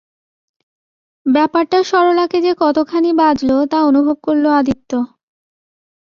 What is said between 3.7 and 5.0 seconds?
তা অনুভব করলে আদিত্য।